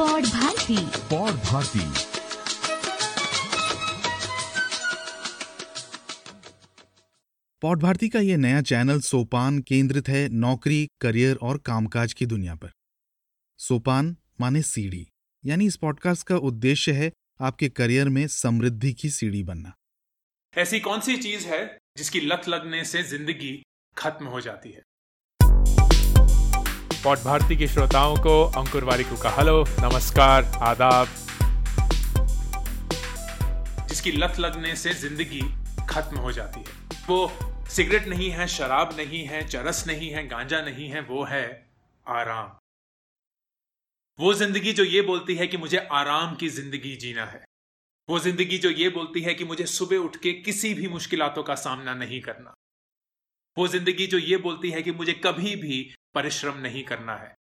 [0.00, 0.76] पौड भारती
[1.08, 1.80] पौड भारती
[7.62, 12.54] पौड भारती का ये नया चैनल सोपान केंद्रित है नौकरी करियर और कामकाज की दुनिया
[12.54, 12.70] पर।
[13.58, 15.06] सोपान माने सीढ़ी
[15.44, 19.74] यानी इस पॉडकास्ट का उद्देश्य है आपके करियर में समृद्धि की सीढ़ी बनना।
[20.54, 23.62] ऐसी कौन सी चीज़ है जिसकी लत लगने से ज़िंदगी
[23.96, 24.82] खत्म हो जाती है?
[27.04, 31.08] पॉट भारती के श्रोताओं को, अंकुर वारिकू का हेलो, नमस्कार, आदाब।
[33.88, 35.40] जिसकी लत लगने से ज़िंदगी
[35.90, 37.32] खत्म हो जाती है। वो
[37.70, 41.44] सिगरेट नहीं है, शराब नहीं है, चरस नहीं है, गांजा नहीं है, वो है
[42.06, 42.50] आराम।
[44.18, 47.44] वो ज़िंदगी जो ये बोलती है कि मुझे आराम की ज़िंदगी जीना है।
[48.08, 51.54] वो ज़िंदगी जो ये बोलती है कि मुझे सुबह उठ के किसी भी मुश्किलों का
[51.54, 52.54] सामना नहीं करना।
[53.56, 55.80] वो ज़िंदगी जो ये बोलती है कि मुझे कभी भी
[56.14, 57.34] परिश्रम नहीं करना है।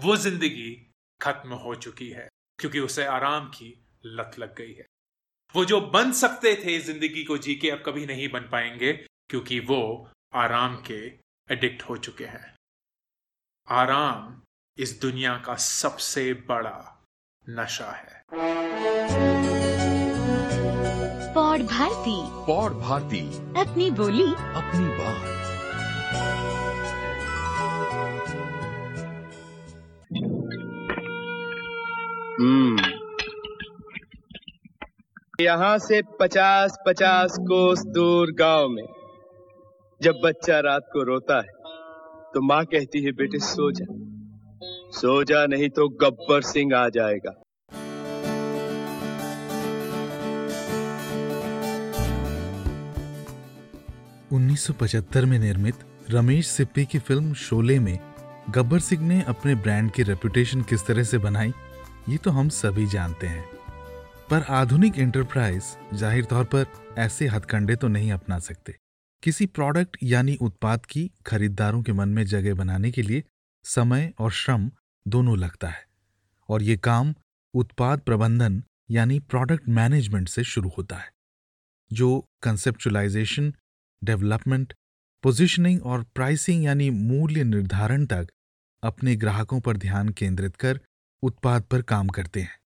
[0.00, 0.70] वो ज़िंदगी
[1.20, 3.68] खत्म हो चुकी है क्योंकि उसे आराम की
[4.06, 4.86] लत लग गई है।
[5.54, 8.92] वो जो बन सकते थे ज़िंदगी को जी के अब कभी नहीं बन पाएँगे
[9.30, 9.80] क्योंकि वो
[10.34, 11.00] आराम के
[11.48, 12.54] एडिक्ट हो चुके हैं।
[13.68, 14.42] आराम
[14.78, 16.78] इस दुनिया का सबसे बड़ा
[17.44, 18.22] नशा है।
[21.34, 23.20] पौड भारती। पौड भारती।
[23.60, 25.45] अपनी बोली। अपनी बात।
[35.40, 38.86] यहाँ से पचास पचास कोस दूर गाँव में
[40.02, 41.54] जब बच्चा रात को रोता है
[42.34, 43.86] तो माँ कहती है, बेटे, सो जा।
[44.92, 47.30] सो जा, नहीं तो गब्बर सिंह आ जाएगा।
[54.32, 55.74] उन्नीस सौ पचहत्तर में निर्मित
[56.10, 57.98] रमेश सिप्पी की फ़िल्म शोले में
[58.50, 61.52] गब्बर सिंह ने अपने ब्रांड की रेपुटेशन किस तरह से बनाई?
[62.08, 63.44] ये तो हम सभी जानते हैं।
[64.30, 66.66] पर आधुनिक एंटरप्राइज ज़ाहिर तौर पर
[66.98, 68.74] ऐसे हथकंडे तो नहीं अपना सकते।
[69.22, 73.24] किसी प्रोडक्ट यानी उत्पाद की खरीदारों के मन में जगह बनाने के लिए
[73.64, 74.70] समय और श्रम
[75.06, 75.84] दोनों लगता है।
[76.48, 77.14] और ये काम
[77.54, 81.10] उत्पाद प्रबंधन यानी प्रोडक्ट मैनेजमेंट से शुरू होता है,
[81.90, 83.52] जो कंसेप्चुलाइजेशन
[84.02, 84.74] डेवलपमेंट
[85.24, 88.28] पोजीशनिंग और प्राइसिंग यानी मूल्य निर्धारण तक
[88.82, 90.80] अपने ग्राहकों पर ध्यान केंद्रित कर
[91.22, 92.58] उत्पाद पर काम करते हैं।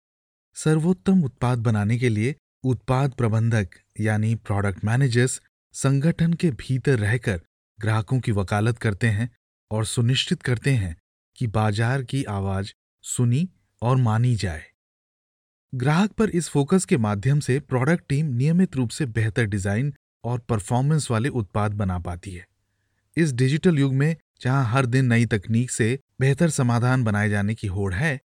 [0.56, 5.40] सर्वोत्तम उत्पाद बनाने के लिए उत्पाद प्रबंधक यानी प्रोडक्ट मैनेजर्स
[5.74, 7.40] संगठन के भीतर रहकर
[7.78, 9.30] ग्राहकों की वकालत करते हैं
[9.70, 10.96] और सुनिश्चित करते हैं
[11.38, 12.72] कि बाज़ार की आवाज़
[13.04, 13.48] सुनी
[13.82, 14.64] और मानी जाए।
[15.72, 19.92] ग्राहक पर इस फोकस के माध्यम से प्रोडक्ट टीम नियमित रूप से बेहतर डिज़ाइन
[20.24, 22.46] और परफॉर्मेंस वाले उत्पाद बना पाती है।
[23.16, 27.66] इस डिजिटल युग में जहाँ हर दिन नई तकनीक से बेहतर समाधान बनाए जाने की
[27.66, 28.20] होड़ है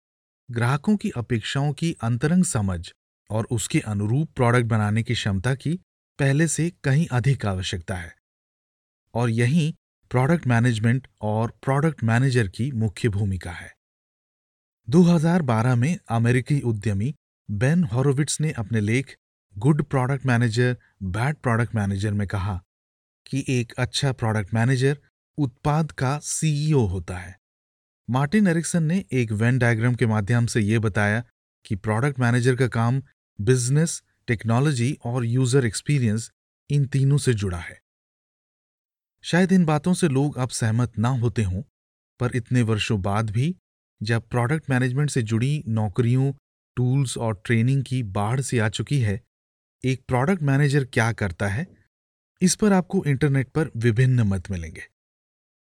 [0.52, 2.92] ग्राहकों की अपेक्षाओं की अंतरंग समझ
[3.30, 5.80] और उसके अनुरूप प्रोडक्ट बनाने की क्षमता की
[6.20, 8.16] पहले से कहीं अधिक आवश्यकता है।
[9.14, 9.76] और यही
[10.10, 13.74] प्रोडक्ट मैनेजमेंट और प्रोडक्ट मैनेजर की मुख्य भूमिका है।
[14.90, 17.16] 2012 में अमेरिकी उद्यमी
[17.52, 19.18] बेन हॉरोविट्स ने अपने लेख
[19.58, 22.64] good product manager bad product manager में कहा
[23.28, 24.98] कि एक अच्छा प्रोडक्ट मैनेजर
[25.38, 27.41] उत्पाद का सीईओ होता है।
[28.12, 31.24] मार्टिन एरिक्सन ने एक वेन डायग्राम के माध्यम से यह बताया
[31.66, 33.04] कि प्रोडक्ट मैनेजर का काम
[33.42, 36.32] बिज़नेस, टेक्नोलॉजी और यूज़र एक्सपीरियंस
[36.70, 37.82] इन तीनों से जुड़ा है।
[39.22, 41.64] शायद इन बातों से लोग अब सहमत ना होते हों,
[42.20, 43.56] पर इतने वर्षों बाद भी
[44.04, 46.34] जब प्रोडक्ट मैनेजमेंट से जुड़ी नौकरियों,
[46.76, 49.22] टूल्स और ट्रेनिंग की बाढ़ से आ चुकी है,
[49.86, 51.68] एक प्रोडक्ट मैनेजर क्या करता है,
[52.42, 54.84] इस पर आपको इंटरनेट पर विभिन्न मत मिलेंगे।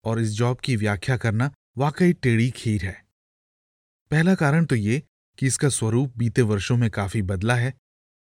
[0.05, 3.07] और इस जॉब की व्याख्या करना वाकई टेढ़ी खीर है।
[4.11, 5.03] पहला कारण तो ये
[5.39, 7.75] कि इसका स्वरूप बीते वर्षों में काफ़ी बदला है।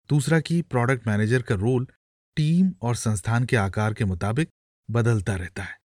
[0.10, 1.88] दूसरा कि प्रोडक्ट मैनेजर का रोल
[2.36, 4.50] टीम और संस्थान के आकार के मुताबिक
[4.92, 5.80] बदलता रहता है।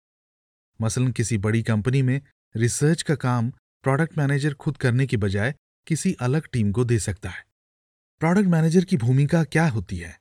[0.81, 2.21] मसलन किसी बड़ी कंपनी में
[2.57, 3.51] रिसर्च का काम
[3.83, 5.55] प्रोडक्ट मैनेजर खुद करने की बजाय
[5.87, 7.47] किसी अलग टीम को दे सकता है।
[8.21, 10.21] प्रोडक्ट मैनेजर की भूमिका क्या होती है?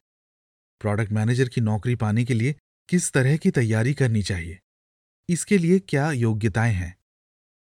[0.79, 2.55] प्रोडक्ट मैनेजर की नौकरी पाने के लिए
[2.89, 4.59] किस तरह की तैयारी करनी चाहिए?
[5.29, 6.98] इसके लिए क्या योग्यताएँ हैं?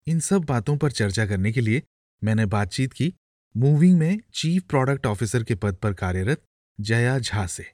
[0.06, 1.82] इन सब बातों पर चर्चा करने के लिए
[2.24, 3.14] मैंने बातचीत की
[3.56, 6.44] मूविंग में चीफ प्रोडक्ट ऑफिसर के पद पर कार्यरत
[6.80, 7.66] जया झा से।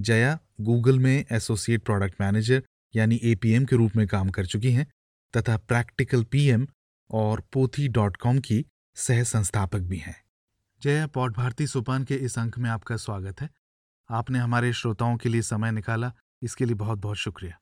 [0.00, 2.62] जया गूगल में एसोसिएट प्रोडक्ट मैनेजर
[2.96, 4.86] यानी एपीएम के रूप में काम कर चुकी हैं
[5.36, 6.66] तथा प्रैक्टिकल पीएम
[7.10, 10.16] और पोथी डॉट कॉम की सह संस्थापक भी हैं।
[10.82, 13.50] जया पौट भारती सोपान के इस अंक में आपका स्वागत है।
[14.10, 16.12] आपने हमारे श्रोताओं के लिए समय निकाला,
[16.42, 17.58] इसके लिए बहुत बहुत शुक्रिया।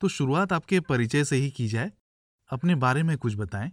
[0.00, 1.92] तो शुरुआत आपके परिचय से ही की जाए।
[2.50, 3.70] अपने बारे में कुछ बताएँ।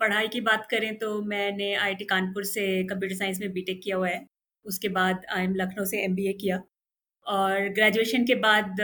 [0.00, 4.08] पढ़ाई की बात करें तो मैंने आईआईटी कानपुर से कंप्यूटर साइंस में बीटेक किया हुआ
[4.08, 4.26] है।
[4.66, 6.60] उसके बाद आई एम लखनऊ से एमबीए किया।
[7.26, 8.80] और ग्रेजुएशन के बाद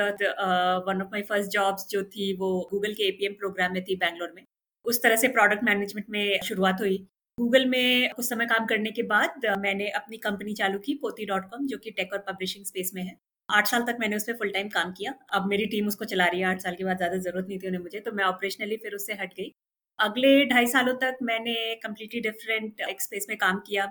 [0.86, 4.32] one of my first jobs जो थी वो गूगल के एपीएम प्रोग्राम में थी बैंगलोर
[4.36, 4.44] में।
[4.86, 6.96] उस तरह से प्रोडक्ट मैनेजमेंट में शुरुआत हुई।
[7.38, 11.50] गूगल में कुछ समय काम करने के बाद मैंने अपनी कंपनी चालू की पोती डॉट
[11.50, 13.16] कॉम जो कि टेक और पब्लिशिंग स्पेस में है।
[13.52, 16.40] आठ साल तक मैंने उसमें फुल टाइम काम किया। अब मेरी टीम उसको चला रही
[16.40, 18.94] है, आठ साल के बाद ज़्यादा ज़रूरत नहीं थी उन्हें मुझे तो मैं ऑपरेशनली फिर
[18.94, 19.52] उससे हट गई।
[19.98, 23.90] अगले ढाई सालों तक मैंने कम्प्लीटली डिफरेंट एक स्पेस में काम किया।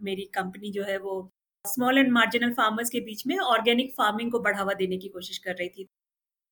[0.00, 1.16] मेरी कंपनी जो है वो
[1.64, 5.54] स्मॉल एंड मार्जिनल फार्मर्स के बीच में ऑर्गेनिक फ़ार्मिंग को बढ़ावा देने की कोशिश कर
[5.54, 5.86] रही थी।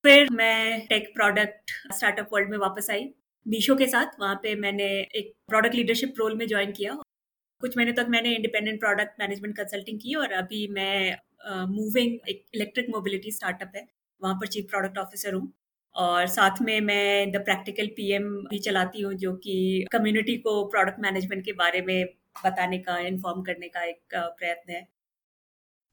[0.03, 3.09] फिर मैं टेक प्रोडक्ट स्टार्टअप वर्ल्ड में वापस आई
[3.45, 4.85] मीशो के साथ। वहाँ पे मैंने
[5.15, 6.93] एक प्रोडक्ट लीडरशिप रोल में ज्वाइन किया।
[7.61, 11.17] कुछ महीने तक मैंने इंडिपेंडेंट प्रोडक्ट मैनेजमेंट कंसल्टिंग की और अभी मैं
[11.47, 13.87] मूविंग एक इलेक्ट्रिक मोबिलिटी स्टार्टअप है।
[14.21, 15.53] वहाँ पर चीफ प्रोडक्ट ऑफिसर हूँ।
[15.95, 20.99] और साथ में मैं द प्रैक्टिकल पीएम भी चलाती हूँ, जो कि कम्युनिटी को प्रोडक्ट
[20.99, 22.05] मैनेजमेंट के बारे में
[22.45, 24.87] बताने का इन्फॉर्म करने का एक प्रयत्न है।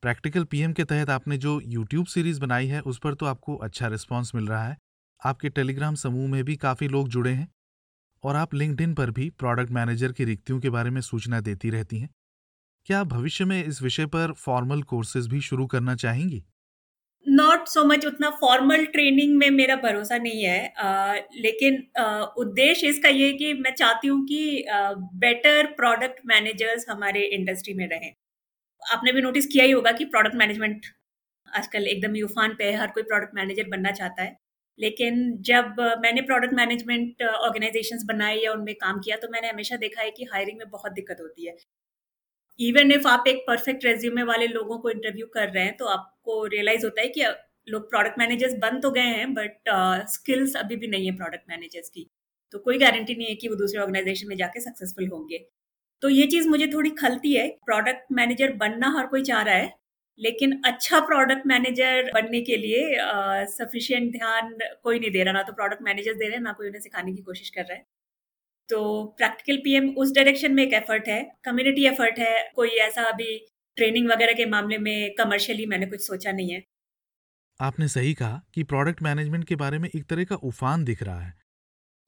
[0.02, 3.88] प्रैक्टिकल पीएम के तहत आपने जो यूट्यूब सीरीज़ बनाई है, उस पर तो आपको अच्छा
[3.88, 4.76] रिस्पॉन्स मिल रहा है।
[5.24, 7.48] आपके टेलीग्राम समूह में भी काफ़ी लोग जुड़े हैं।
[8.24, 11.98] और आप लिंक्डइन पर भी प्रोडक्ट मैनेजर की रिक्तियों के बारे में सूचना देती रहती
[11.98, 12.08] हैं।
[12.88, 16.42] क्या भविष्य में इस विषय पर फॉर्मल कोर्सेज भी शुरू करना चाहेंगी?
[17.26, 21.76] नॉट सो मच उतना फॉर्मल ट्रेनिंग में मेरा भरोसा नहीं है। uh, लेकिन
[22.38, 24.64] उद्देश्य इसका ये कि मैं चाहती हूँ कि
[25.14, 28.12] बेटर प्रोडक्ट मैनेजर्स हमारे इंडस्ट्री में रहें।
[28.82, 30.86] आपने भी नोटिस किया ही होगा कि प्रोडक्ट मैनेजमेंट
[31.48, 34.36] आजकल एकदम यूफान पे हर कोई प्रोडक्ट मैनेजर बनना चाहता है।
[34.78, 40.02] लेकिन जब मैंने प्रोडक्ट मैनेजमेंट ऑर्गेनाइजेशंस बनाए या उनमें काम किया तो मैंने हमेशा देखा
[40.02, 41.56] है कि हायरिंग में बहुत दिक्कत होती है।
[42.58, 46.44] इवन इफ़ आप एक परफेक्ट रेज्यूमे वाले लोगों को इंटरव्यू कर रहे हैं तो आपको
[46.46, 47.24] रियलाइज़ होता है कि
[47.68, 49.70] लोग प्रोडक्ट मैनेजर्स बन तो गए हैं बट
[50.10, 52.08] स्किल्स uh, अभी भी नहीं है प्रोडक्ट मैनेजर्स की।
[52.54, 55.38] तो कोई गारंटी नहीं है कि वो दूसरे ऑर्गेनाइजेशन में जाके सक्सेसफुल होंगे।
[56.02, 59.72] तो ये चीज़ मुझे थोड़ी खलती है प्रोडक्ट मैनेजर बनना हर कोई चाह रहा है
[60.20, 62.82] लेकिन अच्छा प्रोडक्ट मैनेजर बनने के लिए
[63.48, 66.52] सफिशियंट uh, ध्यान कोई नहीं दे रहा ना तो प्रोडक्ट मैनेजर दे रहे हैं ना
[66.52, 67.84] कोई उन्हें सिखाने की कोशिश कर रहा है।
[68.68, 73.36] तो प्रैक्टिकल पीएम उस डायरेक्शन में एक एफर्ट है कम्युनिटी एफर्ट है, कोई ऐसा अभी
[73.76, 76.62] ट्रेनिंग वगैरह के मामले में कमर्शियली मैंने कुछ सोचा नहीं है।
[77.60, 81.20] आपने सही कहा कि प्रोडक्ट मैनेजमेंट के बारे में एक तरह का उफान दिख रहा
[81.20, 81.34] है।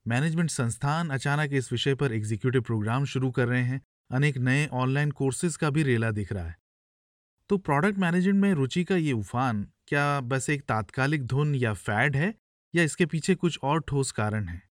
[0.07, 3.81] मैनेजमेंट संस्थान अचानक इस विषय पर एग्जीक्यूटिव प्रोग्राम शुरू कर रहे हैं,
[4.11, 6.57] अनेक नए ऑनलाइन कोर्सेज का भी रेला दिख रहा है।
[7.51, 12.17] तो प्रोडक्ट मैनेजमेंट में रुचि का ये उफान क्या बस एक तात्कालिक धुन या फैड
[12.17, 12.35] है
[12.75, 14.70] या इसके पीछे कुछ और ठोस कारण है?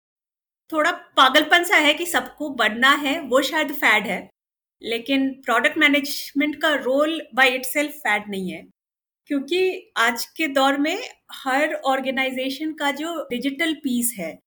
[0.72, 4.28] थोड़ा पागलपन सा है कि सबको बढ़ना है, वो शायद फैड है,
[4.82, 8.62] लेकिन प्रोडक्ट मैनेजमेंट का रोल बाय इटसेल्फ फैड नहीं है,
[9.30, 10.98] क्योंकि आज के दौर में
[11.34, 14.38] हर ऑर्गेनाइजेशन का जो डिजिटल पीस है,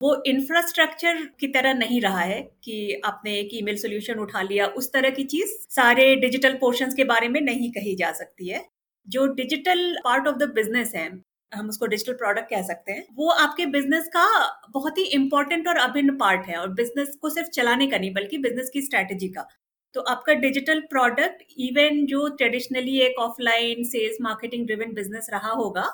[0.00, 4.92] वो इंफ्रास्ट्रक्चर की तरह नहीं रहा है कि आपने एक ईमेल सॉल्यूशन उठा लिया, उस
[4.92, 8.64] तरह की चीज़ सारे डिजिटल पोर्शंस के बारे में नहीं कही जा सकती है।
[9.06, 11.08] जो digital part of the business है
[11.56, 14.26] हम उसको डिजिटल प्रोडक्ट कह सकते हैं, वो आपके बिज़नेस का
[14.70, 18.38] बहुत ही इंपॉर्टेंट और अभिन्न पार्ट है और बिज़नेस को सिर्फ़ चलाने का नहीं, बल्कि
[18.38, 19.46] बिज़नेस की स्ट्रेटेजी का।
[19.94, 25.84] तो आपका डिजिटल प्रोडक्ट इवन जो ट्रेडिशनली एक offline sales marketing driven business रहा होगा,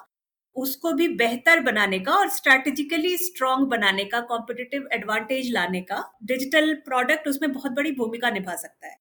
[0.57, 6.75] उसको भी बेहतर बनाने का और स्ट्रेटेजिकली स्ट्रॉन्ग बनाने का कॉम्पिटेटिव एडवांटेज लाने का डिजिटल
[6.85, 8.97] प्रोडक्ट उसमें बहुत बड़ी भूमिका निभा सकता है।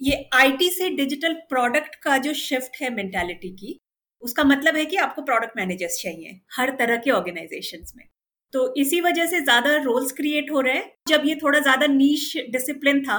[0.00, 3.78] ये आईटी से डिजिटल प्रोडक्ट का जो शिफ्ट है मेंटालिटी की
[4.24, 8.06] उसका मतलब है कि आपको प्रोडक्ट मैनेजर्स चाहिए, हर तरह के ऑर्गेनाइजेशन में।
[8.52, 12.36] तो इसी वजह से ज़्यादा रोल्स क्रिएट हो रहे हैं। जब ये थोड़ा ज़्यादा नीच
[12.50, 13.18] डिसिप्लिन था,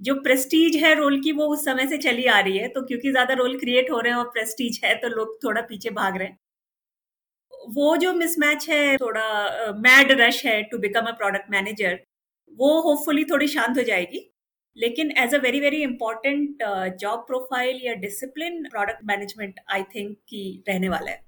[0.00, 3.10] जो प्रेस्टीज है रोल की, वो उस समय से चली आ रही है। तो क्योंकि
[3.10, 6.28] ज़्यादा रोल क्रिएट हो रहे हैं और प्रेस्टीज है तो लोग थोड़ा पीछे भाग रहे
[6.28, 6.38] हैं।
[7.70, 11.98] वो जो मिसमैच है, थोड़ा मैड रश है to become a product manager
[12.52, 14.28] वो होपफुली थोड़ी शांत हो जाएगी।
[14.76, 16.62] लेकिन as a very very important
[17.00, 21.20] job profile या discipline product management I think की रहने वाला है।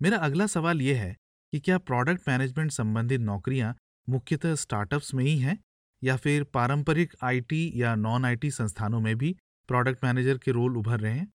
[0.00, 1.14] मेरा अगला सवाल ये है
[1.52, 3.74] कि क्या प्रोडक्ट मैनेजमेंट संबंधित नौकरियाँ
[4.08, 5.58] मुख्यतः स्टार्टअप्स में ही हैं
[6.02, 9.34] या फिर पारंपरिक आईटी या नॉन आईटी संस्थानों में भी
[9.68, 11.32] प्रोडक्ट मैनेजर के रोल उभर रहे हैं?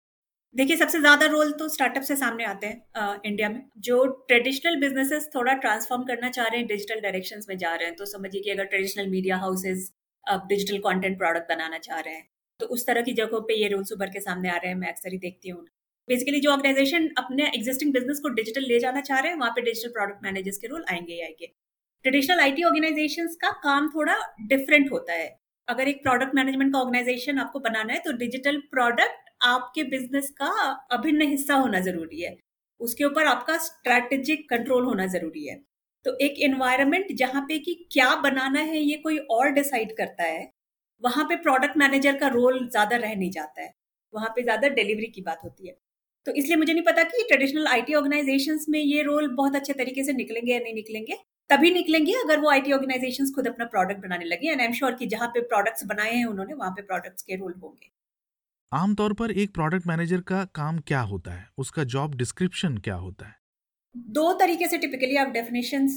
[0.56, 4.80] देखिए सबसे ज़्यादा रोल तो स्टार्टअप से सामने आते हैं आ, इंडिया में जो ट्रेडिशनल
[4.82, 8.42] बिजनेसेस थोड़ा ट्रांसफॉर्म करना चाह रहे हैं डिजिटल डायरेक्शंस में जा रहे हैं। तो समझिए
[8.42, 9.92] कि अगर ट्रेडिशनल मीडिया हाउसेज
[10.27, 12.27] अब डिजिटल कंटेंट प्रोडक्ट बनाना चाह रहे हैं।
[12.60, 14.89] तो उस तरह की जगहों पे ये रूल्स उभर के सामने आ रहे हैं, मैं
[14.89, 15.65] अक्सर ही देखती हूँ।
[16.07, 19.62] बेसिकली जो ऑर्गेनाइजेशन अपने एग्जिस्टिंग बिज़नेस को डिजिटल ले जाना चाह रहे हैं, वहाँ पे
[19.62, 21.46] डिजिटल प्रोडक्ट मैनेजर्स के रोल आएँगे ही आएँगे।
[22.05, 24.15] ट्रेडिशनल आईटी ऑर्गेनाइजेशंस का काम थोड़ा
[24.48, 25.27] डिफरेंट होता है।
[25.67, 30.50] अगर एक प्रोडक्ट मैनेजमेंट का ऑर्गेनाइजेशन आपको बनाना है तो डिजिटल प्रोडक्ट आपके बिज़नेस का
[30.91, 32.36] अभिन्न हिस्सा होना ज़रूरी है।
[32.81, 35.55] उसके ऊपर आपका स्ट्रैटेजिक कंट्रोल होना ज़रूरी है।
[36.06, 40.51] तो एक एनवायरनमेंट जहाँ पे कि क्या बनाना है, ये कोई और डिसाइड करता है,
[41.04, 43.74] वहाँ पे प्रोडक्ट मैनेजर का रोल ज़्यादा रह नहीं जाता है।
[44.13, 45.75] वहाँ पे ज़्यादा डिलीवरी की बात होती है।
[46.27, 50.04] तो इसलिए मुझे नहीं पता कि ट्रेडिशनल आईटी ऑर्गेनाइजेशंस में ये रोल बहुत अच्छे तरीके
[50.04, 51.18] से निकलेंगे या नहीं निकलेंगे।
[51.50, 54.94] तभी निकलेंगे अगर वो आईटी ऑर्गेनाइजेशंस खुद अपना प्रोडक्ट बनाने लगे एंड आई एम श्योर
[54.94, 57.89] कि जहाँ पे प्रोडक्ट्स बनाए हैं उन्होंने, वहाँ पे प्रोडक्ट्स के रोल होंगे।
[58.72, 61.48] आमतौर पर एक प्रोडक्ट मैनेजर का काम क्या होता है?
[61.58, 63.36] उसका जॉब डिस्क्रिप्शन क्या होता है?
[63.98, 65.88] दो तरीके से टिपिकली आप डेफिनेशन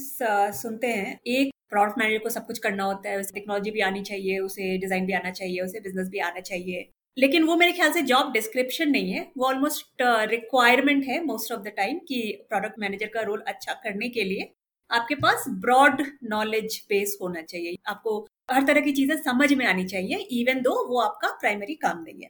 [0.53, 4.01] सुनते हैं। एक प्रोडक्ट मैनेजर को सब कुछ करना होता है, उसे टेक्नोलॉजी भी आनी
[4.03, 7.91] चाहिए, उसे डिज़ाइन भी आना चाहिए, उसे बिज़नेस भी आना चाहिए। लेकिन वो मेरे ख्याल
[7.91, 12.79] से जॉब डिस्क्रिप्शन नहीं है, वो ऑलमोस्ट रिक्वायरमेंट है मोस्ट ऑफ़ द टाइम कि प्रोडक्ट
[12.79, 14.51] मैनेजर का रोल अच्छा करने के लिए
[14.89, 18.19] आपके पास ब्रॉड नॉलेज बेस होना चाहिए। आपको
[18.51, 22.21] हर तरह की चीज़ें समझ में आनी चाहिए इवन दो वो आपका प्राइमरी काम नहीं
[22.21, 22.29] है।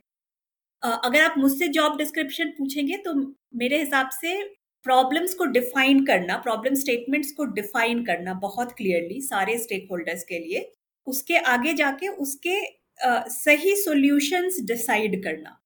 [0.83, 3.13] अगर आप मुझसे जॉब डिस्क्रिप्शन पूछेंगे तो
[3.55, 4.41] मेरे हिसाब से
[4.85, 10.39] प्रॉब्लम्स को डिफाइन करना प्रॉब्लम स्टेटमेंट्स को डिफाइन करना बहुत क्लियरली सारे स्टेक होल्डर्स के
[10.39, 10.71] लिए
[11.07, 15.57] उसके आगे जाके उसके uh, सही सॉल्यूशंस डिसाइड करना।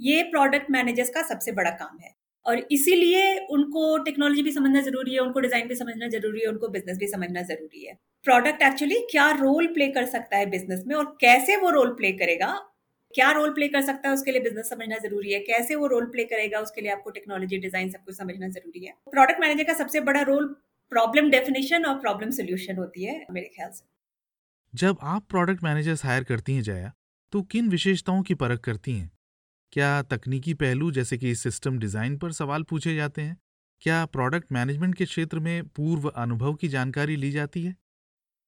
[0.00, 2.14] ये प्रोडक्ट मैनेजर्स का सबसे बड़ा काम है।
[2.46, 6.68] और इसीलिए उनको टेक्नोलॉजी भी समझना ज़रूरी है उनको डिज़ाइन भी समझना ज़रूरी है उनको
[6.68, 7.94] बिज़नेस भी समझना ज़रूरी है।
[8.26, 12.12] प्रोडक्ट एक्चुअली क्या रोल प्ले कर सकता है बिज़नेस में और कैसे वो रोल प्ले
[12.14, 12.48] करेगा
[13.14, 16.06] क्या रोल प्ले कर सकता है, उसके लिए बिज़नेस समझना ज़रूरी है। कैसे वो रोल
[16.06, 19.74] प्ले करेगा, उसके लिए आपको टेक्नोलॉजी डिज़ाइन सब कुछ समझना ज़रूरी है। प्रोडक्ट मैनेजर का
[19.74, 20.46] सबसे बड़ा रोल
[20.92, 23.84] प्रॉब्लम डेफिनेशन और प्रॉब्लम सोल्यूशन होती है, मेरे ख्याल से।
[24.74, 26.92] जब आप प्रोडक्ट मैनेजर्स हायर करती हैं, जाया
[27.32, 29.10] तो किन विशेषताओं की परख करती हैं?
[29.72, 33.36] क्या तकनीकी पहलू जैसे कि सिस्टम डिज़ाइन पर सवाल पूछे जाते हैं?
[33.82, 37.74] क्या प्रोडक्ट मैनेजमेंट के क्षेत्र में पूर्व अनुभव की जानकारी ली जाती है?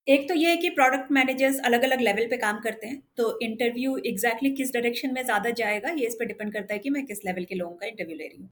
[0.07, 3.37] एक तो ये है कि प्रोडक्ट मैनेजर्स अलग अलग लेवल पे काम करते हैं तो
[3.43, 6.89] इंटरव्यू एग्जैक्टली exactly किस डायरेक्शन में ज़्यादा जाएगा, ये इस पर डिपेंड करता है कि
[6.89, 8.49] मैं किस लेवल के लोगों का इंटरव्यू ले रही हूँ।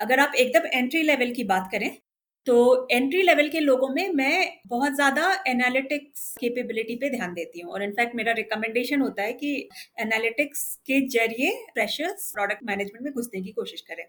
[0.00, 1.90] अगर आप एकदम एंट्री लेवल की बात करें
[2.46, 7.72] तो एंट्री लेवल के लोगों में मैं बहुत ज़्यादा एनालिटिक्स कैपेबिलिटी पे ध्यान देती हूँ,
[7.72, 9.68] और इनफैक्ट मेरा रिकमेंडेशन होता है कि
[10.00, 14.04] एनालिटिक्स के ज़रिए फ्रेशर्स प्रोडक्ट मैनेजमेंट में घुसने की कोशिश करें।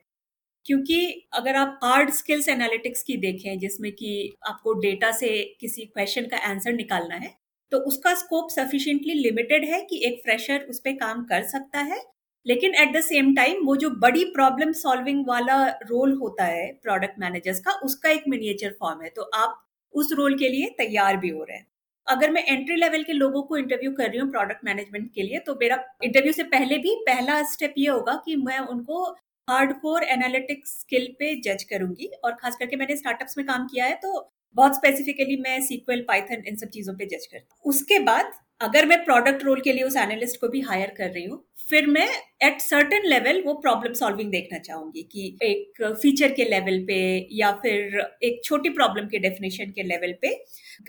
[0.68, 5.30] क्योंकि अगर आप हार्ड स्किल्स एनालिटिक्स की देखें, जिसमें कि आपको डेटा से
[5.62, 7.34] किसी क्वेश्चन का आंसर निकालना है
[7.72, 12.02] तो उसका स्कोप सफिशिएंटली लिमिटेड है कि एक फ्रेशर उस पर काम कर सकता है।
[12.46, 17.20] लेकिन एट द सेम टाइम वो जो बड़ी प्रॉब्लम सॉल्विंग वाला रोल होता है प्रोडक्ट
[17.20, 19.60] मैनेजर्स का, उसका एक मिनिएचर फॉर्म है। तो आप
[19.94, 21.68] उस रोल के लिए तैयार भी हो रहे हैं।
[22.08, 25.40] अगर मैं एंट्री लेवल के लोगों को इंटरव्यू कर रही हूँ प्रोडक्ट मैनेजमेंट के लिए
[25.40, 29.06] तो मेरा इंटरव्यू से पहले भी पहला स्टेप ये होगा कि मैं उनको
[29.48, 33.94] हार्डकोर एनालिटिक्स स्किल पे जज करूँगी और खास करके मैंने स्टार्टअप्स में काम किया है
[33.96, 38.32] तो बहुत स्पेसिफिकली मैं सीक्वल पाइथन इन सब चीज़ों पे जज करती हूँ। उसके बाद
[38.62, 41.88] अगर मैं प्रोडक्ट रोल के लिए उस एनालिस्ट को भी हायर कर रही हूँ, फिर
[41.88, 42.08] मैं
[42.44, 46.98] एट सर्टन लेवल वो प्रॉब्लम सॉल्विंग देखना चाहूँगी कि एक फीचर के लेवल पे
[47.32, 50.34] या फिर एक छोटी प्रॉब्लम के डेफिनेशन के लेवल पे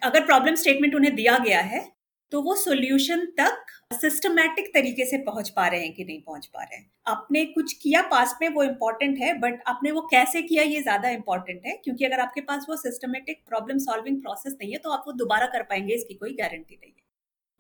[0.02, 1.86] अगर प्रॉब्लम स्टेटमेंट उन्हें दिया गया है
[2.32, 6.62] तो वो सोल्यूशन तक सिस्टमैटिक तरीके से पहुँच पा रहे हैं कि नहीं पहुँच पा
[6.62, 10.62] रहे हैं। आपने कुछ किया पास में, वो इम्पोर्टेंट है बट आपने वो कैसे किया
[10.64, 14.78] ये ज़्यादा इंपॉर्टेंट है, क्योंकि अगर आपके पास वो सिस्टमेटिक प्रॉब्लम सॉल्विंग प्रोसेस नहीं है
[14.78, 17.06] तो आप वो दोबारा कर पाएँगे, इसकी कोई गारंटी नहीं है।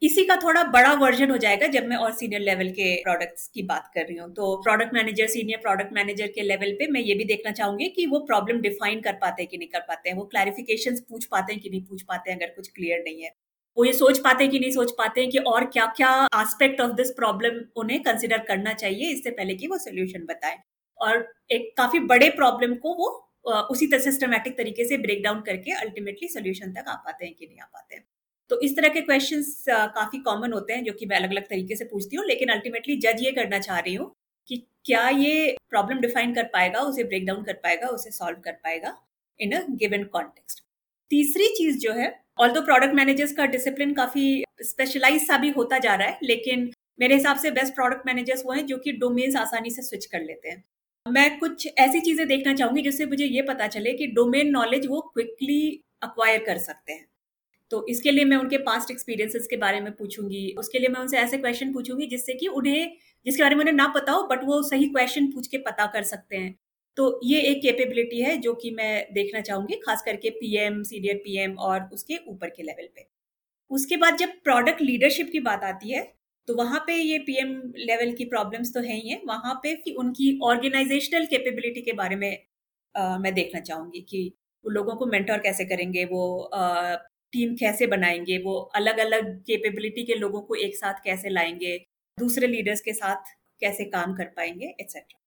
[0.02, 3.62] इसी का थोड़ा बड़ा वर्जन हो जाएगा जब मैं और सीनियर लेवल के प्रोडक्ट्स की
[3.64, 7.14] बात कर रही हूँ। तो product manager senior product manager के लेवल पे मैं ये
[7.14, 10.16] भी देखना चाहूँगी कि वो प्रॉब्लम डिफाइन कर पाते हैं कि नहीं कर पाते हैं,
[10.16, 13.30] वो क्लैरिफिकेशन पूछ पाते हैं कि नहीं पूछ पाते हैं, अगर कुछ क्लियर नहीं है।
[13.78, 17.10] वो ये सोच पाते कि नहीं सोच पाते कि और क्या क्या एस्पेक्ट ऑफ़ दिस
[17.16, 20.58] प्रॉब्लम उन्हें कंसिडर करना चाहिए, इससे पहले कि वो सोल्यूशन बताए।
[21.00, 23.08] और एक काफ़ी बड़े प्रॉब्लम को वो
[23.70, 27.46] उसी तरह सिस्टमेटिक तरीके से ब्रेक डाउन करके अल्टीमेटली सोल्यूशन तक आ पाते हैं कि
[27.46, 28.04] नहीं आ पाते हैं।
[28.50, 29.42] तो इस तरह के क्वेश्चन
[29.94, 32.96] काफ़ी कॉमन होते हैं जो कि मैं अलग अलग तरीके से पूछती हूँ, लेकिन अल्टीमेटली
[32.98, 34.12] जज ये करना चाह रही हूँ
[34.50, 38.52] कि क्या ये प्रॉब्लम डिफाइन कर पाएगा, उसे ब्रेक डाउन कर पाएगा, उसे सॉल्व कर
[38.54, 38.96] पाएगा
[39.40, 40.62] इन अ गिवन कॉन्टेक्स्ट
[41.10, 42.08] तीसरी चीज़ जो है
[42.38, 46.70] ऑल दो प्रोडक्ट मैनेजर्स का डिसिप्लिन काफ़ी स्पेशलाइज सा भी होता जा रहा है, लेकिन
[47.00, 50.20] मेरे हिसाब से बेस्ट प्रोडक्ट मैनेजर्स वो हैं जो कि डोमेन्स आसानी से स्विच कर
[50.20, 50.62] लेते हैं।
[51.06, 55.00] मैं कुछ ऐसी चीज़ें देखना चाहूँगी जिससे मुझे ये पता चले कि डोमेन नॉलेज वो
[55.14, 57.06] क्विकली अक्वायर कर सकते हैं।
[57.70, 61.18] तो इसके लिए मैं उनके पास्ट एक्सपीरियंसेस के बारे में पूछूँगी, उसके लिए मैं उनसे
[61.18, 64.62] ऐसे क्वेश्चन पूछूँगी जिससे कि उन्हें, जिसके बारे में उन्हें ना पता हो बट वो
[64.62, 66.54] सही क्वेश्चन पूछ के पता कर सकते हैं।
[66.98, 71.54] तो ये एक कैपेबिलिटी है जो कि मैं देखना चाहूँगी खास करके पीएम सीनियर पीएम
[71.58, 73.06] और उसके ऊपर के लेवल पे।
[73.70, 76.02] उसके बाद जब प्रोडक्ट लीडरशिप की बात आती है
[76.48, 79.92] तो वहाँ पे ये पीएम लेवल की प्रॉब्लम्स तो है ही है। वहाँ पे कि
[79.94, 82.30] उनकी ऑर्गेनाइजेशनल कैपेबिलिटी के बारे में
[82.94, 84.32] आ, मैं देखना चाहूँगी कि
[84.64, 86.94] वो लोगों को मेंटोर कैसे करेंगे वो आ,
[87.32, 91.76] टीम कैसे बनाएँगे वो अलग अलग केपेबिलिटी के लोगों को एक साथ कैसे लाएँगे
[92.18, 95.17] दूसरे लीडर्स के साथ कैसे काम कर पाएँगे एक्सेट्रा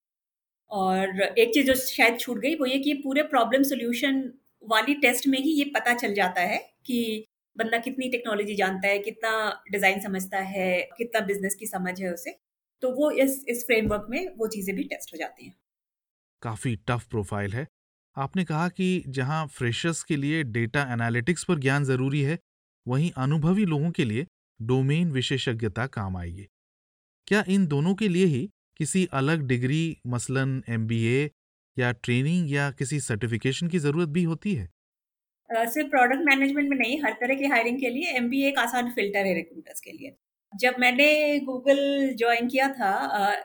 [0.72, 4.24] और एक चीज़ जो शायद छूट गई, वो ये कि पूरे प्रॉब्लम सोल्यूशन
[4.64, 7.26] वाली टेस्ट में ही ये पता चल जाता है कि
[7.56, 12.32] बंदा कितनी टेक्नोलॉजी जानता है, कितना डिज़ाइन समझता है, कितना बिज़नेस की समझ है उसे।
[12.84, 15.54] तो वो इस इस फ्रेमवर्क में वो चीज़ें भी टेस्ट हो जाती हैं।
[16.42, 17.68] काफ़ी टफ प्रोफ़ाइल है।
[18.18, 22.40] आपने कहा कि जहाँ फ्रेशर्स के लिए डेटा एनालिटिक्स पर ज्ञान ज़रूरी है,
[22.86, 24.26] वहीं अनुभवी लोगों के लिए
[24.60, 26.48] डोमेन विशेषज्ञता काम आएगी।
[27.28, 28.50] क्या इन दोनों के लिए ही
[28.80, 31.30] किसी अलग डिग्री, मसलन एमबीए
[31.78, 34.70] या ट्रेनिंग या किसी सर्टिफिकेशन की ज़रूरत भी होती है?
[35.50, 39.26] सिर्फ़ प्रोडक्ट मैनेजमेंट में नहीं, हर तरह की हायरिंग के लिए एमबीए एक आसान फ़िल्टर
[39.26, 40.16] है रिक्रूटर्स के लिए।
[40.54, 41.08] जब मैंने
[41.40, 41.80] गूगल
[42.20, 42.92] ज्वाइन किया था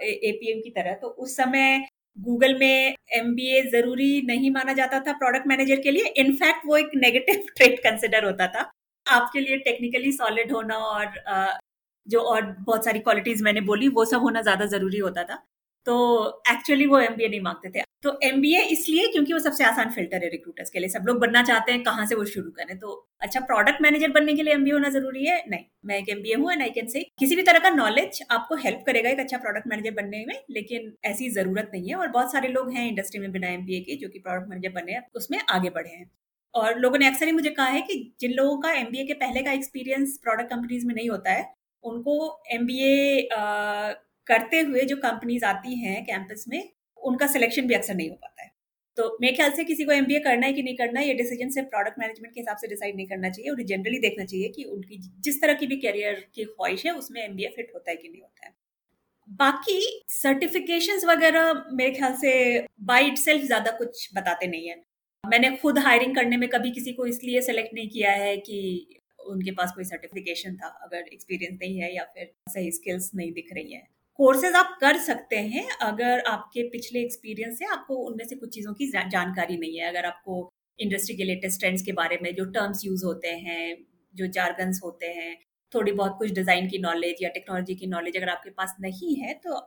[0.02, 5.00] ए पी एम की तरह तो उस समय गूगल में एमबीए ज़रूरी नहीं माना जाता
[5.00, 8.70] था प्रोडक्ट मैनेजर के लिए। इनफैक्ट वो एक नेगेटिव ट्रेट कंसिडर होता था।
[9.06, 11.06] आपके लिए टेक्निकली सॉलिड होना और
[12.06, 15.42] जो और बहुत सारी क्वालिटीज मैंने बोली, वो सब होना ज़्यादा ज़रूरी होता था।
[15.86, 15.96] तो
[16.50, 20.28] एक्चुअली वो एमबीए नहीं मांगते थे। तो एमबीए इसलिए क्योंकि वो सबसे आसान फ़िल्टर है
[20.30, 22.78] रिक्रूटर्स के लिए। सब लोग बनना चाहते हैं, कहाँ से वो शुरू करें?
[22.78, 25.42] तो अच्छा प्रोडक्ट मैनेजर बनने के लिए एमबीए होना ज़रूरी है?
[25.48, 28.56] नहीं। मैं एक एमबीए हूँ एंड आई कैन से किसी भी तरह का नॉलेज आपको
[28.56, 32.32] हेल्प करेगा एक अच्छा प्रोडक्ट मैनेजर बनने में, लेकिन ऐसी ज़रूरत नहीं है। और बहुत
[32.32, 35.70] सारे लोग हैं इंडस्ट्री में बिना एमबीए के जो कि प्रोडक्ट मैनेजर बने उसमें आगे
[35.70, 36.10] बढ़े हैं।
[36.54, 39.42] और लोगों ने अक्सर ही मुझे कहा है कि जिन लोगों का एमबीए के पहले
[39.42, 41.42] का एक्सपीरियंस प्रोडक्ट कंपनीज़ में नहीं होता है
[41.86, 42.16] उनको
[42.52, 43.28] एमबीए
[44.26, 46.62] करते हुए जो कंपनीज़ आती हैं कैंपस में,
[46.98, 48.50] उनका सिलेक्शन भी अक्सर नहीं हो पाता है।
[48.96, 51.50] तो मेरे ख्याल से किसी को एमबीए करना है कि नहीं करना है, ये डिसीज़न
[51.50, 54.64] सिर्फ़ प्रोडक्ट मैनेजमेंट के हिसाब से डिसाइड नहीं करना चाहिए और जनरली देखना चाहिए कि
[54.66, 58.08] उनकी जिस तरह की भी करियर की ख्वाहिश है, उसमें एमबीए फिट होता है कि
[58.08, 58.54] नहीं होता है।
[59.28, 62.34] बाकी सर्टिफिकेशंस वगैरह मेरे ख्याल से
[62.84, 64.82] बाई इट ज़्यादा कुछ बताते नहीं है।
[65.24, 68.58] मैंने खुद हायरिंग करने में कभी किसी को इसलिए सेलेक्ट नहीं किया है कि
[69.26, 73.52] उनके पास कोई सर्टिफिकेशन था अगर एक्सपीरियंस नहीं है या फिर सही स्किल्स नहीं दिख
[73.54, 73.82] रही है।
[74.18, 78.72] कोर्सेज आप कर सकते हैं अगर आपके पिछले एक्सपीरियंस से आपको उनमें से कुछ चीज़ों
[78.74, 80.38] की जानकारी नहीं है। अगर आपको
[80.78, 83.76] इंडस्ट्री के लेटेस्ट ट्रेंड्स के बारे में जो टर्म्स यूज़ होते हैं
[84.14, 85.36] जो जारगन्स होते हैं
[85.72, 89.34] थोड़ी बहुत कुछ डिज़ाइन की नॉलेज या टेक्नोलॉजी की नॉलेज अगर आपके पास नहीं है
[89.44, 89.60] तो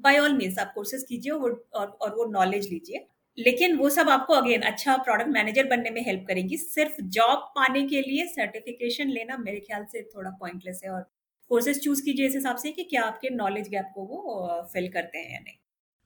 [0.00, 3.06] बाय ऑल मीन्स आप कोर्सेज कीजिए और, और वो नॉलेज लीजिए।
[3.38, 7.82] लेकिन वो सब आपको अगेन अच्छा प्रोडक्ट मैनेजर बनने में हेल्प करेंगी। सिर्फ़ जॉब पाने
[7.88, 11.02] के लिए सर्टिफिकेशन लेना मेरे ख्याल से थोड़ा पॉइंटलेस है और
[11.50, 15.18] कोर्सेज चूज़ कीजिए इस हिसाब से कि क्या आपके नॉलेज गैप को वो फिल करते
[15.18, 15.56] हैं या नहीं।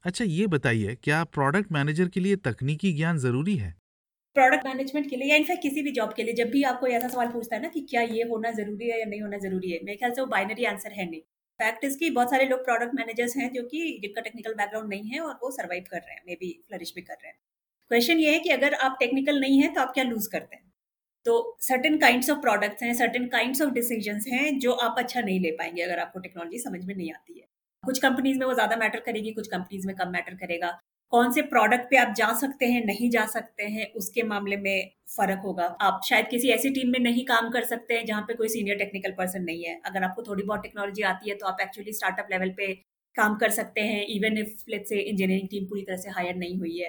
[0.05, 3.75] अच्छा ये बताइए क्या प्रोडक्ट मैनेजर के लिए तकनीकी ज्ञान ज़रूरी है?
[4.37, 7.09] प्रोडक्ट मैनेजमेंट के लिए या इनफैक्ट किसी भी जॉब के लिए जब भी आपको ऐसा
[7.09, 9.79] सवाल पूछता है ना कि क्या ये होना ज़रूरी है या नहीं होना ज़रूरी है
[9.83, 11.21] मेरे ख्याल से वो बाइनरी आंसर है नहीं।
[11.61, 15.11] फैक्ट इज़ इसकी बहुत सारे लोग प्रोडक्ट मैनेजर्स हैं जो कि जिनका टेक्निकल बैकग्राउंड नहीं
[15.11, 17.37] है और वो सर्वाइव कर रहे हैं मे बी फ्लरिश भी कर रहे हैं।
[17.91, 20.65] क्वेश्चन ये है कि अगर आप टेक्निकल नहीं है तो आप क्या लूज करते हैं?
[21.27, 25.41] तो सर्टेन काइंड्स ऑफ़ प्रोडक्ट्स हैं सर्टेन काइंड्स ऑफ़ डिसीजंस हैं जो आप अच्छा नहीं
[25.41, 27.47] ले पाएँगे अगर आपको टेक्नोलॉजी समझ में नहीं आती है।
[27.85, 30.71] कुछ कंपनीज़ में वो ज़्यादा मैटर करेगी, कुछ कंपनीज़ में कम मैटर करेगा।
[31.13, 34.91] कौन से प्रोडक्ट पे आप जा सकते हैं, नहीं जा सकते हैं, उसके मामले में
[35.17, 38.35] फ़र्क होगा। आप शायद किसी ऐसी टीम में नहीं काम कर सकते हैं जहाँ पे
[38.35, 41.61] कोई सीनियर टेक्निकल पर्सन नहीं है। अगर आपको थोड़ी बहुत टेक्नोलॉजी आती है तो आप
[41.63, 42.73] एक्चुअली स्टार्टअप लेवल पे
[43.17, 46.59] काम कर सकते हैं even if let's say engineering team पूरी तरह से हायर नहीं
[46.59, 46.89] हुई है।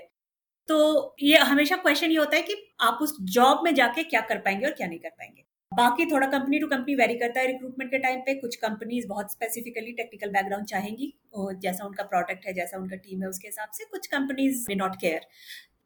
[0.70, 4.38] तो ये हमेशा क्वेश्चन ये होता है कि आप उस जॉब में जाके क्या कर
[4.40, 7.92] पाएँगे और क्या नहीं कर पाएँगे। बाकी थोड़ा कंपनी टू कंपनी वेरी करता है रिक्रूटमेंट
[7.92, 12.78] के टाइम पे। कुछ कंपनीज़ बहुत स्पेसिफिकली टेक्निकल बैकग्राउंड चाहेंगी जैसा उनका प्रोडक्ट है, जैसा
[12.78, 15.26] उनका टीम है, उसके हिसाब से कुछ कंपनीज़ मे नॉट केयर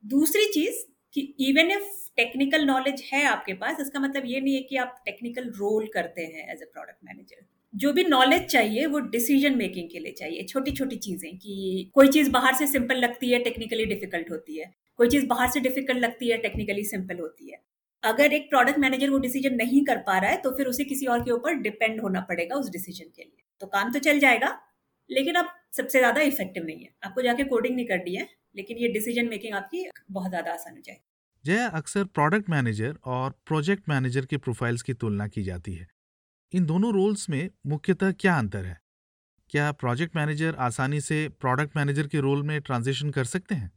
[0.03, 0.83] दूसरी चीज़
[1.15, 4.95] कि इवन इफ़ टेक्निकल नॉलेज है आपके पास, इसका मतलब ये नहीं है कि आप
[5.05, 9.89] टेक्निकल रोल करते हैं एज ए प्रोडक्ट मैनेजर जो भी नॉलेज चाहिए, वो डिसीज़न मेकिंग
[9.89, 13.85] के लिए चाहिए। छोटी छोटी चीज़ें कि कोई चीज़ बाहर से सिंपल लगती है टेक्निकली
[13.85, 17.61] डिफ़िकल्ट होती है। कोई चीज़ बाहर से डिफ़िकल्ट लगती है टेक्निकली सिंपल होती है।
[18.03, 21.05] अगर एक प्रोडक्ट मैनेजर वो डिसीज़न नहीं कर पा रहा है तो फिर उसे किसी
[21.05, 24.57] और के ऊपर डिपेंड होना पड़ेगा उस डिसीज़न के लिए। तो काम तो चल जाएगा
[25.09, 28.87] लेकिन अब सबसे ज़्यादा इफ़ेक्टिव नहीं है। आपको जाके कोडिंग नहीं करनी है लेकिन ये
[28.89, 31.01] डिसीज़न मेकिंग आपकी बहुत ज़्यादा आसान हो जाएगी।
[31.45, 35.87] जया अक्सर प्रोडक्ट मैनेजर और प्रोजेक्ट मैनेजर के प्रोफाइल्स की तुलना की जाती है।
[36.53, 38.77] इन दोनों रोल्स में मुख्यतः क्या अंतर है?
[39.49, 43.71] क्या प्रोजेक्ट मैनेजर आसानी से प्रोडक्ट मैनेजर के रोल में ट्रांजिशन कर सकते हैं?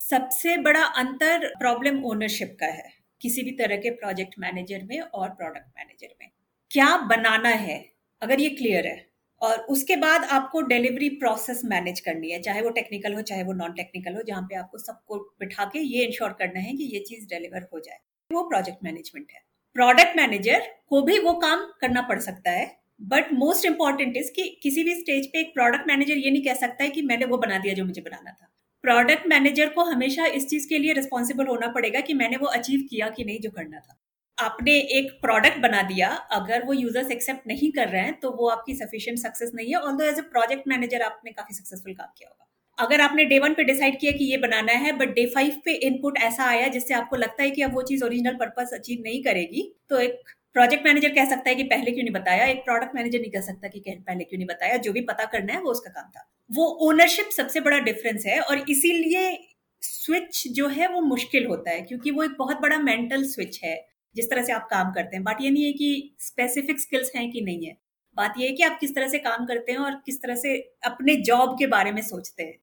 [0.00, 5.28] सबसे बड़ा अंतर प्रॉब्लम ओनरशिप का है। किसी भी तरह के प्रोजेक्ट मैनेजर में और
[5.28, 6.30] प्रोडक्ट मैनेजर में।
[6.70, 7.92] क्या बनाना है?
[8.22, 9.08] अगर ये क्लियर है।
[9.40, 13.52] और उसके बाद आपको डिलीवरी प्रोसेस मैनेज करनी है, चाहे वो टेक्निकल हो, चाहे वो
[13.52, 17.00] नॉन टेक्निकल हो, जहाँ पे आपको सबको बिठा के ये इंश्योर करना है कि ये
[17.00, 17.98] चीज़ डिलीवर हो जाए।
[18.32, 19.40] वो प्रोजेक्ट मैनेजमेंट है।
[19.74, 24.60] प्रोडक्ट मैनेजर को भी वो काम करना पड़ सकता है बट मोस्ट इंपॉर्टेंट इज़ कि
[24.62, 27.38] किसी भी स्टेज पे एक प्रोडक्ट मैनेजर ये नहीं कह सकता है कि मैंने वो
[27.38, 28.48] बना दिया जो मुझे बनाना था।
[28.84, 32.86] प्रोडक्ट मैनेजर को हमेशा इस चीज़ के लिए रिस्पॉन्सिबल होना पड़ेगा कि मैंने वो अचीव
[32.90, 33.98] किया कि नहीं जो करना था।
[34.38, 38.48] आपने एक प्रोडक्ट बना दिया, अगर वो यूज़र्स एक्सेप्ट नहीं कर रहे हैं तो वो
[38.48, 42.28] आपकी सफिशियंट सक्सेस नहीं है all as a project manager आपने काफ़ी सक्सेसफुल काम किया
[42.28, 42.44] होगा।
[42.78, 45.72] अगर आपने डे वन पे डिसाइड किया कि ये बनाना है बट डे फाइव पे
[45.86, 49.22] इनपुट ऐसा आया जिससे आपको लगता है कि अब वो चीज़ ओरिजिनल पर्पस अचीव नहीं
[49.24, 50.20] करेगी तो एक
[50.54, 52.44] प्रोजेक्ट मैनेजर कह सकता है कि पहले क्यों नहीं बताया?
[52.44, 54.76] एक प्रोडक्ट मैनेजर नहीं कह सकता कि पहले क्यों नहीं बताया?
[54.76, 58.40] जो भी पता करना है, वो उसका काम था। वो ओनरशिप सबसे बड़ा डिफरेंस है
[58.40, 59.48] और इसीलिए
[59.82, 63.88] स्विच जो है, वो मुश्किल होता है, क्योंकि वो एक बहुत बड़ा मेंटल स्विच है,
[64.16, 67.30] जिस तरह से आप काम करते हैं। बात ये नहीं है कि स्पेसिफिक स्किल्स हैं
[67.30, 67.76] कि नहीं है।
[68.16, 70.58] बात यह है कि आप किस तरह से काम करते हैं और किस तरह से
[70.84, 72.58] अपने जॉब के बारे में सोचते हैं।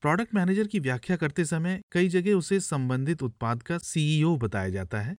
[0.00, 5.00] प्रोडक्ट मैनेजर की व्याख्या करते समय कई जगह उसे संबंधित उत्पाद का सीईओ बताया जाता
[5.00, 5.16] है।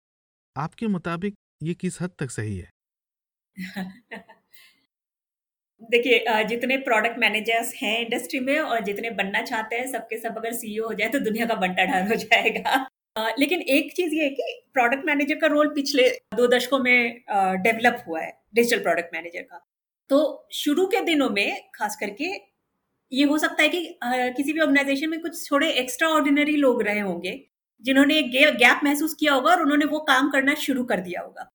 [0.56, 2.70] आपके मुताबिक ये किस हद तक सही है?
[5.82, 10.52] देखिए जितने प्रोडक्ट मैनेजर्स हैं इंडस्ट्री में और जितने बनना चाहते हैं, सबके सब अगर
[10.54, 12.86] सीईओ हो जाए तो दुनिया का बंटा ढाल हो जाएगा।
[13.38, 14.42] लेकिन एक चीज़ ये है कि
[14.74, 17.22] प्रोडक्ट मैनेजर का रोल पिछले दो दशकों में
[17.62, 19.66] डेवलप हुआ है डिजिटल प्रोडक्ट मैनेजर का।
[20.10, 22.24] तो शुरू के दिनों में, खास करके,
[23.12, 23.98] ये हो सकता है कि
[24.36, 27.30] किसी भी ऑर्गेनाइजेशन में कुछ थोड़े एक्स्ट्रा ऑर्डिनरी लोग रहे होंगे
[27.84, 31.50] जिन्होंने एक गैप महसूस किया होगा और उन्होंने वो काम करना शुरू कर दिया होगा।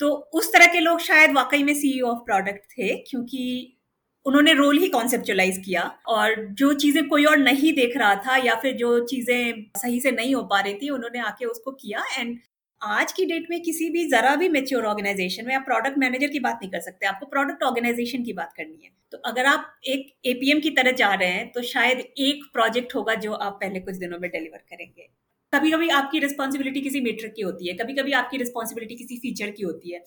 [0.00, 3.78] तो उस तरह के लोग शायद वाकई में सीईओ ऑफ़ प्रोडक्ट थे, क्योंकि
[4.26, 8.54] उन्होंने रोल ही कॉन्सेप्चुलाइज किया और जो चीज़ें कोई और नहीं देख रहा था या
[8.56, 12.38] फिर जो चीज़ें सही से नहीं हो पा रही थी, उन्होंने आके उसको किया। एंड
[12.80, 16.38] आज की डेट में किसी भी जरा भी मेच्योर ऑर्गेनाइजेशन में आप प्रोडक्ट मैनेजर की
[16.40, 20.12] बात नहीं कर सकते, आपको प्रोडक्ट ऑर्गेनाइजेशन की बात करनी है। तो अगर आप एक
[20.26, 23.96] एपीएम की तरह जा रहे हैं तो शायद एक प्रोजेक्ट होगा जो आप पहले कुछ
[23.96, 25.08] दिनों में डिलीवर करेंगे।
[25.52, 29.50] कभी कभी आपकी रिस्पॉन्सिबिलिटी किसी मीट्रिक की होती है कभी कभी आपकी रिस्पॉन्सिबिलिटी किसी फीचर
[29.50, 29.98] की होती है।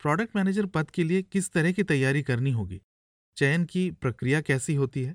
[0.00, 2.80] प्रोडक्ट मैनेजर पद के लिए किस तरह की तैयारी करनी होगी?
[3.36, 5.14] चयन की प्रक्रिया कैसी होती है?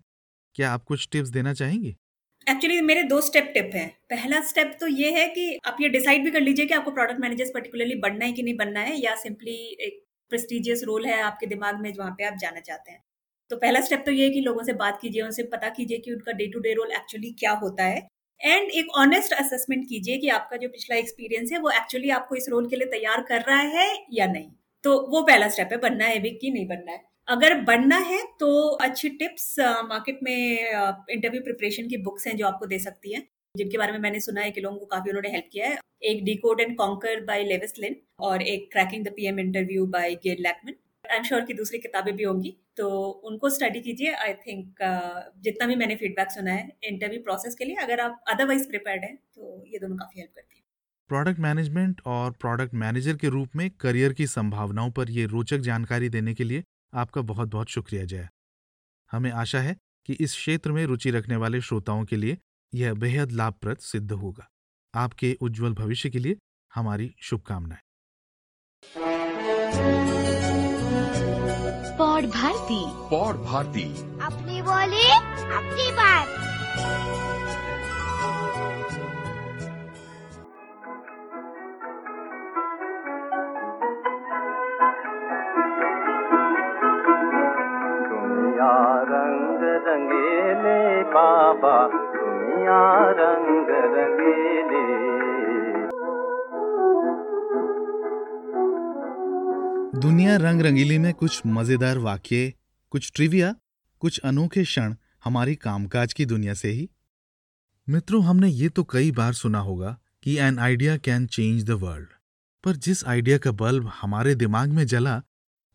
[0.56, 1.96] क्या आप कुछ टिप्स देना चाहेंगे?
[2.50, 6.24] एक्चुअली मेरे दो स्टेप टिप हैं। पहला स्टेप तो ये है कि आप ये डिसाइड
[6.24, 9.16] भी कर लीजिए कि आपको प्रोडक्ट मैनेजर पर्टिकुलरली बनना है कि नहीं बनना है या
[9.16, 13.04] सिंपली एक प्रेस्टिजियस रोल है आपके दिमाग में जहाँ पे आप जाना चाहते हैं।
[13.52, 16.14] तो पहला स्टेप तो ये है कि लोगों से बात कीजिए उनसे पता कीजिए कि
[16.14, 18.08] उनका day to day role actually क्या होता है।
[18.42, 22.46] एंड एक ऑनेस्ट असेसमेंट कीजिए कि आपका जो पिछला एक्सपीरियंस है, वो एक्चुअली आपको इस
[22.50, 24.50] रोल के लिए तैयार कर रहा है या नहीं।
[24.84, 28.22] तो वो पहला स्टेप है, बनना है भी कि नहीं बनना है। अगर बनना है
[28.40, 28.48] तो
[28.82, 30.36] अच्छी टिप्स मार्केट में
[31.10, 34.42] इंटरव्यू प्रिपरेशन की बुक्स हैं जो आपको दे सकती हैं, जिनके बारे में मैंने सुना
[34.42, 37.80] है कि लोगों को काफ़ी उन्होंने हेल्प किया है। एक decode and conquer by Lewis
[37.80, 40.74] Lin और एक cracking the PM interview by Gayle Laakmann
[41.06, 42.88] I am sure की दूसरी किताबें भी होंगी। तो
[43.26, 44.76] उनको स्टडी कीजिए आई थिंक
[45.40, 49.16] जितना भी मैंने फीडबैक सुना है इंटरव्यू प्रोसेस के लिए, अगर आप अदरवाइज़ प्रिपेयर्ड हैं
[49.36, 50.64] तो ये दोनों काफ़ी हेल्प करती है।
[51.10, 56.10] प्रोडक्ट मैनेजमेंट और प्रोडक्ट मैनेजर के रूप में करियर की संभावनाओं पर ये रोचक जानकारी
[56.10, 56.64] देने के लिए
[56.94, 58.28] आपका बहुत बहुत शुक्रिया, जय।
[59.12, 59.76] हमें आशा है
[60.10, 62.38] कि इस क्षेत्र में रुचि रखने वाले श्रोताओं के लिए
[62.74, 64.48] यह बेहद लाभप्रद सिद्ध होगा।
[64.94, 66.38] आपके उज्जवल भविष्य के लिए
[66.72, 67.82] हमारी शुभकामनाएँ।
[71.72, 75.12] पौड़ भारती। पौड़ भारती। अपनी बोली
[75.56, 76.26] अपनी बात।
[91.14, 91.99] बाबा
[100.20, 102.54] दुनिया रंग रंगीली में कुछ मज़ेदार वाक्य,
[102.92, 103.54] कुछ ट्रिविया
[104.02, 106.90] कुछ अनोखे क्षण हमारी कामकाज की दुनिया से ही।
[107.88, 112.08] मित्रों, हमने ये तो कई बार सुना होगा कि an idea can change the world
[112.64, 115.22] पर जिस आइडिया का बल्ब हमारे दिमाग में जला,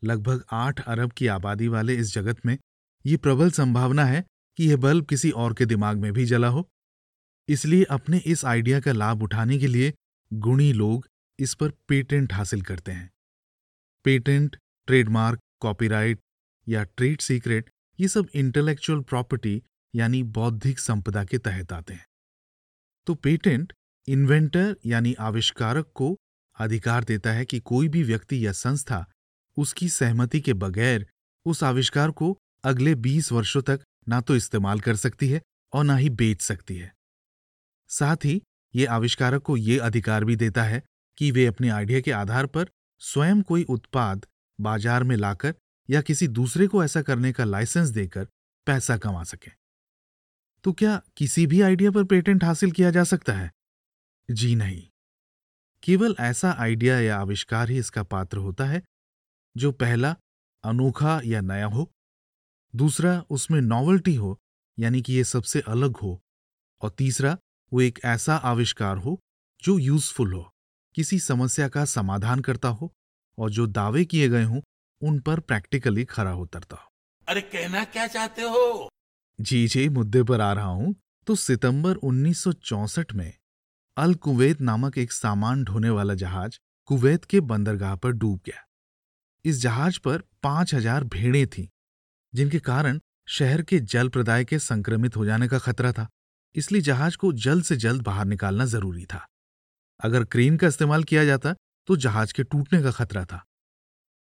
[0.02, 2.56] लगभग आठ अरब की आबादी वाले इस जगत में,
[3.04, 4.24] ये प्रबल संभावना है
[4.58, 6.68] कि यह बल्ब किसी और के दिमाग में भी जला हो।
[7.48, 9.92] इसलिए अपने इस आइडिया का लाभ उठाने के लिए
[10.30, 13.10] गुणी लोग इस पर पेटेंट हासिल करते हैं।
[14.04, 16.18] पेटेंट, ट्रेडमार्क, कॉपीराइट
[16.68, 19.62] या ट्रेड सीक्रेट, ये सब इंटेलेक्चुअल प्रॉपर्टी
[19.94, 22.06] यानी बौद्धिक संपदा के तहत आते हैं।
[23.06, 23.72] तो पेटेंट
[24.08, 26.16] इन्वेंटर यानी आविष्कारक को
[26.58, 29.04] अधिकार देता है कि कोई भी व्यक्ति या संस्था
[29.56, 31.06] उसकी सहमति के बगैर
[31.46, 35.96] उस आविष्कार को अगले 20 वर्षों तक ना तो इस्तेमाल कर सकती है और ना
[35.96, 36.92] ही बेच सकती है।
[37.88, 38.40] साथ ही
[38.74, 40.82] ये आविष्कारक को ये अधिकार भी देता है
[41.18, 44.26] कि वे अपने आइडिया के आधार पर स्वयं कोई उत्पाद
[44.60, 45.54] बाज़ार में लाकर
[45.90, 48.28] या किसी दूसरे को ऐसा करने का लाइसेंस देकर
[48.66, 49.50] पैसा कमा सके।
[50.64, 53.52] तो क्या किसी भी आइडिया पर पेटेंट हासिल किया जा सकता है?
[54.30, 54.88] जी नहीं।
[55.82, 58.82] केवल ऐसा आइडिया या आविष्कार ही इसका पात्र होता है,
[59.56, 60.16] जो पहला
[60.64, 61.90] अनोखा या नया हो,
[62.76, 64.38] दूसरा उसमें नॉवल्टी हो,
[64.78, 66.22] यानी कि ये सबसे अलग हो,
[66.82, 67.38] और तीसरा
[67.72, 69.20] वो एक ऐसा आविष्कार हो,
[69.62, 70.53] जो यूजफुल हो।
[70.94, 72.92] किसी समस्या का समाधान करता हो
[73.38, 74.60] और जो दावे किए गए हों
[75.02, 76.90] उन पर प्रैक्टिकली खरा उतरता हो।
[77.28, 78.88] अरे कहना क्या चाहते हो?
[79.38, 80.94] जी जी मुद्दे पर आ रहा हूँ।
[81.26, 83.32] तो सितंबर 1964 में
[83.96, 88.64] अल कुवैत नामक एक सामान ढोने वाला जहाज़ कुवैत के बंदरगाह पर डूब गया।
[89.44, 91.66] इस जहाज़ पर पाँच हज़ार भेड़ें थीं
[92.32, 96.08] जिनके कारण शहर के जल प्रदाय के संक्रमित हो जाने का खतरा था।
[96.54, 99.26] इसलिए जहाज़ को जल्द से जल्द बाहर निकालना ज़रूरी था।
[100.00, 101.54] अगर क्रेन का इस्तेमाल किया जाता
[101.88, 103.42] तो जहाज़ के टूटने का खतरा था।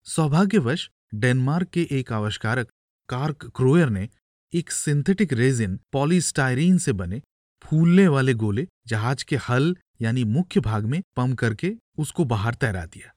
[0.07, 2.69] सौभाग्यवश, डेनमार्क के एक आविष्कारक,
[3.09, 4.09] कार्क क्रोयर ने
[4.53, 7.21] एक सिंथेटिक रेजिन पॉलीस्टाइरीन से बने
[7.65, 12.85] फूलने वाले गोले जहाज़ के हल, यानी मुख्य भाग में पंप करके उसको बाहर तैरा
[12.87, 13.13] दिया।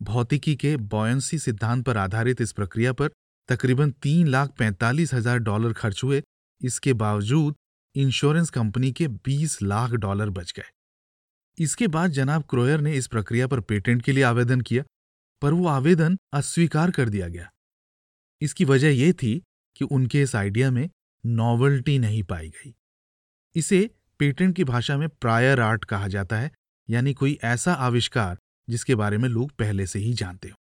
[0.00, 3.10] भौतिकी के बॉयंसी सिद्धांत पर आधारित इस प्रक्रिया पर
[3.48, 6.22] तकरीबन तीन लाख पैंतालीस हज़ार डॉलर खर्च हुए।
[6.60, 7.54] इसके बावजूद,
[7.94, 10.70] इंश्योरेंस कंपनी के बीस लाख डॉलर बच गए।
[11.58, 14.84] इसके बाद जनाब क्रोयर ने इस प्रक्रिया पर पेटेंट के लिए आवेदन किया,
[15.42, 17.50] पर वो आवेदन अस्वीकार कर दिया गया।
[18.40, 19.42] इसकी वजह यह थी
[19.76, 20.90] कि उनके इस आइडिया में
[21.26, 22.74] नॉवल्टी नहीं पाई गई।
[23.54, 26.52] इसे पेटेंट की भाषा में प्रायर आर्ट कहा जाता है,
[26.90, 28.38] यानी कोई ऐसा आविष्कार
[28.70, 30.56] जिसके बारे में लोग पहले से ही जानते हो।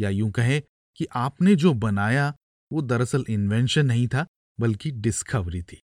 [0.00, 0.62] या यूँ कहें
[0.96, 2.34] कि आपने जो बनाया,
[2.72, 4.26] वो दरअसल इन्वेंशन नहीं था,
[4.60, 5.82] बल्कि डिस्कवरी थी।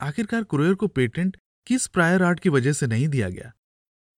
[0.00, 3.52] आखिरकार क्रोयर को पेटेंट किस प्रायर आर्ट की वजह से नहीं दिया गया?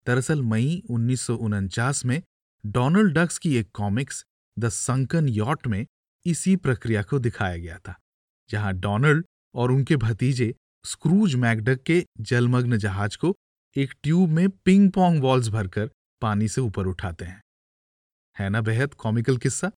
[0.07, 2.21] दरअसल मई उन्नीस सौ उनचास में
[2.65, 4.25] डोनाल्ड डक्स की एक कॉमिक्स
[4.59, 5.85] द संकन यॉट में
[6.25, 7.95] इसी प्रक्रिया को दिखाया गया था,
[8.49, 10.53] जहाँ डोनाल्ड और उनके भतीजे
[10.85, 13.35] स्क्रूज मैकडक के जलमग्न जहाज़ को
[13.75, 15.89] एक ट्यूब में पिंग पोंग बॉल्स भरकर
[16.21, 17.41] पानी से ऊपर उठाते हैं।
[18.39, 19.71] है ना बेहद कॉमिकल किस्सा?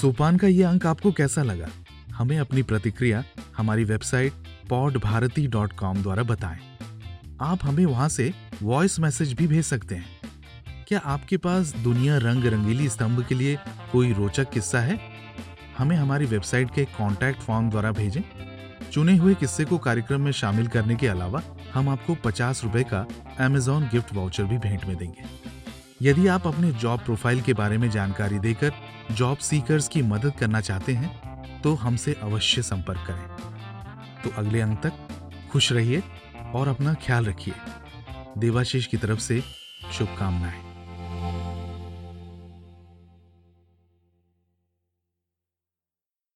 [0.00, 1.81] सोपान का यह अंक आपको कैसा लगा?
[2.18, 3.24] हमें अपनी प्रतिक्रिया
[3.56, 4.32] हमारी website
[4.70, 6.58] pod Bharati dot com द्वारा बताएँ।
[7.40, 10.20] आप हमें वहाँ से वॉइस मैसेज भी भेज सकते हैं।
[10.88, 13.58] क्या आपके पास दुनिया रंग रंगीली स्तंभ के लिए
[13.92, 15.00] कोई रोचक किस्सा है?
[15.78, 18.22] हमें हमारी वेबसाइट के कॉन्टैक्ट फॉर्म द्वारा भेजें।
[18.92, 21.42] चुने हुए किस्से को कार्यक्रम में शामिल करने के अलावा
[21.74, 23.06] हम आपको पचास रुपए का
[23.40, 25.24] अमेजॉन गिफ्ट वाउचर भी भेंट में देंगे।
[26.02, 28.72] यदि आप अपने जॉब प्रोफ़ाइल के बारे में जानकारी देकर
[29.12, 31.31] जॉब सीकर्स की मदद करना चाहते हैं
[31.64, 33.28] तो हमसे अवश्य संपर्क करें।
[34.24, 34.92] तो अगले अंक तक,
[35.52, 36.02] खुश रहिए
[36.54, 37.54] और अपना ख्याल रखिए।
[38.38, 39.42] देवाशीष की तरफ़ से
[39.92, 40.71] शुभकामनाएँ।